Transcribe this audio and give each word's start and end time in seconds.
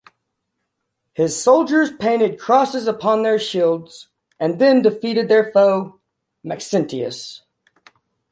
His 1.13 1.39
soldiers 1.39 1.91
painted 1.91 2.39
crosses 2.39 2.87
upon 2.87 3.21
their 3.21 3.37
shields, 3.37 4.07
and 4.39 4.57
then 4.57 4.81
defeated 4.81 5.29
their 5.29 5.51
foe, 5.51 5.99
Maxentius. 6.43 7.43